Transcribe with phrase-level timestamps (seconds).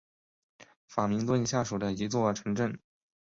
[0.87, 2.79] 法明顿下属的一座城镇。